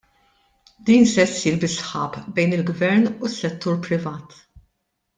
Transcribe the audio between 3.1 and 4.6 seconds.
u s-settur privat.